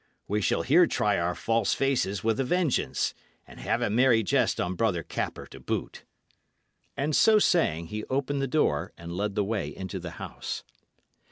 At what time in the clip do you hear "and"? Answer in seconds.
3.45-3.59, 6.97-7.15, 8.97-9.15